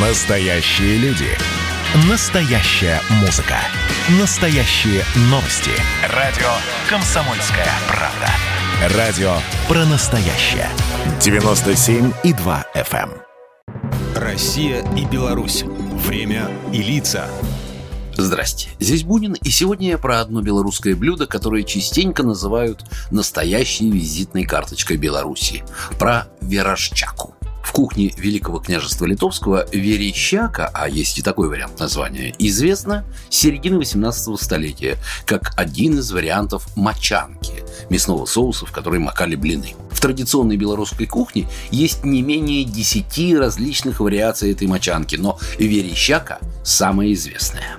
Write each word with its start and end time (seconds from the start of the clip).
Настоящие 0.00 0.96
люди. 0.98 1.26
Настоящая 2.08 3.00
музыка. 3.20 3.56
Настоящие 4.20 5.02
новости. 5.22 5.72
Радио 6.14 6.46
«Комсомольская 6.88 7.66
правда». 7.88 8.96
Радио 8.96 9.32
про 9.66 9.84
настоящее. 9.86 10.68
97,2 11.18 12.64
FM. 12.76 13.10
эм. 13.10 13.12
Россия 14.14 14.84
и 14.96 15.04
Беларусь. 15.04 15.64
Время 15.64 16.48
и 16.72 16.80
лица. 16.80 17.28
Здрасте, 18.14 18.68
здесь 18.78 19.02
Бунин, 19.02 19.32
и 19.32 19.50
сегодня 19.50 19.88
я 19.88 19.98
про 19.98 20.20
одно 20.20 20.42
белорусское 20.42 20.94
блюдо, 20.94 21.26
которое 21.26 21.64
частенько 21.64 22.22
называют 22.22 22.84
настоящей 23.10 23.90
визитной 23.90 24.44
карточкой 24.44 24.96
Беларуси. 24.96 25.64
Про 25.98 26.28
верошчаку. 26.40 27.34
В 27.68 27.72
кухне 27.72 28.14
Великого 28.16 28.60
княжества 28.60 29.04
Литовского 29.04 29.66
верещака, 29.70 30.70
а 30.72 30.88
есть 30.88 31.18
и 31.18 31.22
такой 31.22 31.50
вариант 31.50 31.78
названия, 31.78 32.34
известно 32.38 33.04
с 33.28 33.36
середины 33.36 33.76
18 33.76 34.40
столетия 34.40 34.96
как 35.26 35.52
один 35.54 35.98
из 35.98 36.10
вариантов 36.10 36.66
мочанки– 36.76 37.62
мясного 37.90 38.24
соуса, 38.24 38.64
в 38.64 38.72
который 38.72 39.00
макали 39.00 39.36
блины. 39.36 39.74
В 39.90 40.00
традиционной 40.00 40.56
белорусской 40.56 41.04
кухне 41.04 41.46
есть 41.70 42.04
не 42.04 42.22
менее 42.22 42.64
10 42.64 43.38
различных 43.38 44.00
вариаций 44.00 44.50
этой 44.50 44.66
мочанки, 44.66 45.16
но 45.16 45.38
верещака– 45.58 46.38
самая 46.64 47.12
известная. 47.12 47.76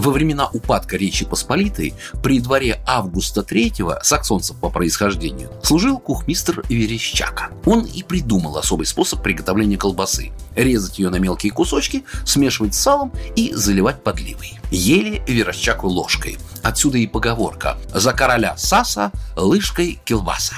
Во 0.00 0.12
времена 0.12 0.48
упадка 0.50 0.96
Речи 0.96 1.26
Посполитой 1.26 1.92
при 2.22 2.40
дворе 2.40 2.80
Августа 2.86 3.42
III, 3.42 3.98
саксонцев 4.02 4.56
по 4.56 4.70
происхождению, 4.70 5.50
служил 5.62 5.98
кухмистр 5.98 6.62
Верещака. 6.70 7.50
Он 7.66 7.84
и 7.84 8.02
придумал 8.02 8.56
особый 8.56 8.86
способ 8.86 9.22
приготовления 9.22 9.76
колбасы. 9.76 10.32
Резать 10.56 10.98
ее 10.98 11.10
на 11.10 11.16
мелкие 11.16 11.52
кусочки, 11.52 12.06
смешивать 12.24 12.74
с 12.74 12.80
салом 12.80 13.12
и 13.36 13.52
заливать 13.52 14.02
подливой. 14.02 14.58
Ели 14.70 15.22
Верещаку 15.26 15.86
ложкой. 15.86 16.38
Отсюда 16.62 16.96
и 16.96 17.06
поговорка 17.06 17.76
«За 17.92 18.14
короля 18.14 18.56
Саса, 18.56 19.12
лыжкой 19.36 20.00
килбаса». 20.06 20.54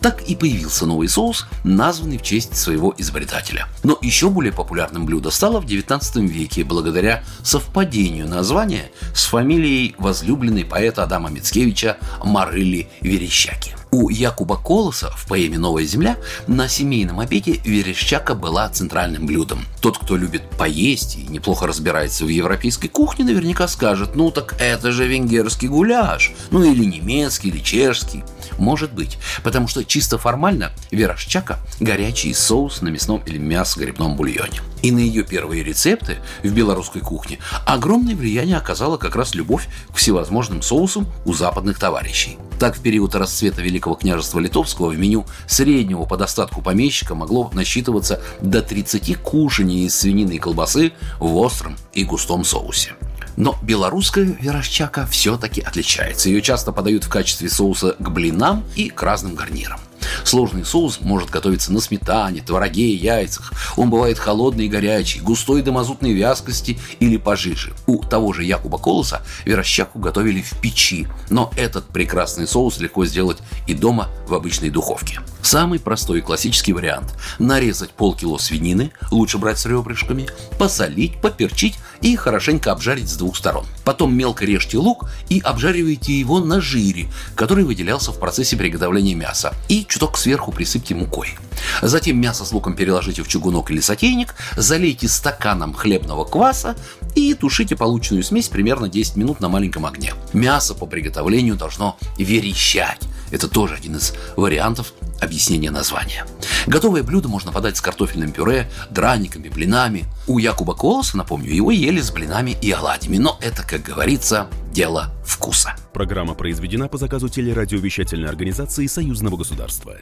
Так 0.00 0.22
и 0.22 0.36
появился 0.36 0.86
новый 0.86 1.08
соус, 1.08 1.46
названный 1.64 2.18
в 2.18 2.22
честь 2.22 2.56
своего 2.56 2.94
изобретателя. 2.96 3.66
Но 3.82 3.98
еще 4.02 4.30
более 4.30 4.52
популярным 4.52 5.06
блюдо 5.06 5.30
стало 5.30 5.60
в 5.60 5.66
19 5.66 6.16
веке 6.16 6.64
благодаря 6.64 7.24
совпадению 7.42 8.28
названия 8.28 8.90
с 9.14 9.26
фамилией 9.26 9.94
возлюбленной 9.98 10.64
поэта 10.64 11.04
Адама 11.04 11.30
Мицкевича 11.30 11.96
Марыли 12.22 12.88
Верещаки. 13.00 13.78
У 13.90 14.10
Якуба 14.10 14.56
Колоса 14.56 15.10
в 15.16 15.26
поэме 15.26 15.58
«Новая 15.58 15.84
земля» 15.84 16.18
на 16.46 16.68
семейном 16.68 17.20
обеде 17.20 17.60
верещака 17.64 18.34
была 18.34 18.68
центральным 18.68 19.24
блюдом. 19.24 19.64
Тот, 19.80 19.96
кто 19.98 20.16
любит 20.16 20.42
поесть 20.58 21.16
и 21.16 21.22
неплохо 21.22 21.66
разбирается 21.66 22.26
в 22.26 22.28
европейской 22.28 22.88
кухне, 22.88 23.24
наверняка 23.24 23.66
скажет, 23.66 24.14
ну 24.14 24.30
так 24.30 24.56
это 24.60 24.92
же 24.92 25.06
венгерский 25.06 25.68
гуляш, 25.68 26.32
ну 26.50 26.62
или 26.62 26.84
немецкий, 26.84 27.48
или 27.48 27.60
чешский. 27.60 28.24
Может 28.58 28.92
быть, 28.92 29.18
потому 29.42 29.68
что 29.68 29.84
чисто 29.84 30.18
формально 30.18 30.72
верошчака– 30.90 31.58
горячий 31.80 32.34
соус 32.34 32.82
на 32.82 32.88
мясном 32.88 33.22
или 33.24 33.38
мясо-грибном 33.38 34.16
бульоне. 34.16 34.60
И 34.82 34.90
на 34.90 34.98
ее 34.98 35.24
первые 35.24 35.64
рецепты 35.64 36.18
в 36.42 36.52
белорусской 36.52 37.00
кухне 37.00 37.38
огромное 37.66 38.14
влияние 38.14 38.56
оказала 38.56 38.96
как 38.96 39.16
раз 39.16 39.34
любовь 39.34 39.68
к 39.92 39.96
всевозможным 39.96 40.62
соусам 40.62 41.06
у 41.24 41.32
западных 41.32 41.78
товарищей. 41.78 42.38
Так, 42.58 42.76
в 42.76 42.82
период 42.82 43.14
расцвета 43.14 43.62
Великого 43.62 43.94
княжества 43.94 44.40
Литовского 44.40 44.90
в 44.90 44.98
меню 44.98 45.26
среднего 45.46 46.04
по 46.04 46.16
достатку 46.16 46.60
помещика 46.60 47.14
могло 47.14 47.50
насчитываться 47.52 48.20
до 48.40 48.62
30 48.62 49.16
кушаний 49.18 49.86
из 49.86 49.96
свинины 49.96 50.32
и 50.32 50.38
колбасы 50.38 50.92
в 51.20 51.36
остром 51.36 51.76
и 51.92 52.04
густом 52.04 52.44
соусе. 52.44 52.94
Но 53.38 53.56
белорусская 53.62 54.24
верошчака 54.24 55.06
все-таки 55.06 55.60
отличается. 55.60 56.28
Ее 56.28 56.42
часто 56.42 56.72
подают 56.72 57.04
в 57.04 57.08
качестве 57.08 57.48
соуса 57.48 57.94
к 57.96 58.10
блинам 58.10 58.64
и 58.74 58.88
к 58.90 59.00
разным 59.00 59.36
гарнирам. 59.36 59.78
Сложный 60.24 60.64
соус 60.64 61.00
может 61.00 61.30
готовиться 61.30 61.72
на 61.72 61.80
сметане, 61.80 62.40
твороге, 62.40 62.92
яйцах. 62.92 63.52
Он 63.76 63.90
бывает 63.90 64.18
холодный 64.18 64.66
и 64.66 64.68
горячий, 64.68 65.20
густой 65.20 65.62
до 65.62 65.70
мазутной 65.70 66.14
вязкости 66.14 66.80
или 66.98 67.16
пожиже. 67.16 67.72
У 67.86 68.02
того 68.02 68.32
же 68.32 68.42
Якуба 68.42 68.78
Колоса 68.78 69.22
верощаку 69.44 70.00
готовили 70.00 70.42
в 70.42 70.60
печи, 70.60 71.06
но 71.30 71.52
этот 71.56 71.86
прекрасный 71.86 72.48
соус 72.48 72.78
легко 72.78 73.06
сделать 73.06 73.38
и 73.68 73.74
дома 73.74 74.08
в 74.26 74.34
обычной 74.34 74.70
духовке. 74.70 75.20
Самый 75.42 75.78
простой 75.78 76.18
и 76.18 76.22
классический 76.22 76.72
вариант– 76.72 77.14
нарезать 77.38 77.90
полкило 77.90 78.38
свинины, 78.38 78.92
лучше 79.10 79.38
брать 79.38 79.58
с 79.58 79.66
ребрышками, 79.66 80.28
посолить, 80.58 81.20
поперчить 81.20 81.76
и 82.00 82.16
хорошенько 82.16 82.72
обжарить 82.72 83.08
с 83.08 83.16
двух 83.16 83.36
сторон. 83.36 83.66
Потом 83.84 84.16
мелко 84.16 84.44
режьте 84.44 84.78
лук 84.78 85.10
и 85.28 85.40
обжаривайте 85.40 86.18
его 86.18 86.40
на 86.40 86.60
жире, 86.60 87.08
который 87.34 87.64
выделялся 87.64 88.12
в 88.12 88.18
процессе 88.18 88.56
приготовления 88.56 89.14
мяса, 89.14 89.54
и 89.68 89.84
чуток 89.86 90.18
сверху 90.18 90.52
присыпьте 90.52 90.94
мукой. 90.94 91.36
Затем 91.82 92.20
мясо 92.20 92.44
с 92.44 92.52
луком 92.52 92.74
переложите 92.74 93.22
в 93.22 93.28
чугунок 93.28 93.70
или 93.70 93.80
сотейник, 93.80 94.34
залейте 94.56 95.08
стаканом 95.08 95.74
хлебного 95.74 96.24
кваса 96.24 96.76
и 97.14 97.34
тушите 97.34 97.76
полученную 97.76 98.22
смесь 98.22 98.48
примерно 98.48 98.88
10 98.88 99.16
минут 99.16 99.40
на 99.40 99.48
маленьком 99.48 99.86
огне. 99.86 100.14
Мясо 100.32 100.74
по 100.74 100.86
приготовлению 100.86 101.56
должно 101.56 101.96
верещать. 102.16 103.00
Это 103.30 103.48
тоже 103.48 103.74
один 103.74 103.96
из 103.96 104.14
вариантов 104.36 104.92
объяснения 105.20 105.70
названия. 105.70 106.26
Готовое 106.66 107.02
блюдо 107.02 107.28
можно 107.28 107.52
подать 107.52 107.76
с 107.76 107.80
картофельным 107.80 108.32
пюре, 108.32 108.70
драниками, 108.90 109.48
блинами. 109.48 110.06
У 110.26 110.38
Якуба 110.38 110.74
Колоса, 110.74 111.16
напомню, 111.16 111.52
его 111.52 111.70
ели 111.70 112.00
с 112.00 112.10
блинами 112.10 112.56
и 112.60 112.70
оладьями, 112.70 113.18
но 113.18 113.38
это, 113.40 113.62
как 113.62 113.82
говорится, 113.82 114.48
дело 114.72 115.12
вкуса. 115.24 115.74
Программа 115.92 116.34
произведена 116.34 116.88
по 116.88 116.98
заказу 116.98 117.28
телерадиовещательной 117.28 118.28
организации 118.28 118.86
Союзного 118.86 119.36
государства. 119.36 119.96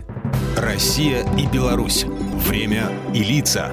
Россия 0.57 1.27
и 1.37 1.47
Беларусь. 1.47 2.05
Время 2.47 2.91
и 3.15 3.23
лица. 3.23 3.73